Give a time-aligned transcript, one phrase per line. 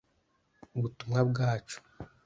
[0.79, 1.77] butumwa bwacu